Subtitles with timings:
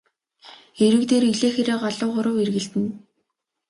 [0.85, 2.91] Эрэг дээр элээ хэрээ галуу гурав эргэлдэнэ.